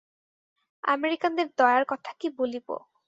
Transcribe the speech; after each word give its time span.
আমেরিকানদের 0.83 1.47
দয়ার 1.57 1.83
কথা 1.87 2.11
কি 2.19 2.27
বলিব। 2.37 2.67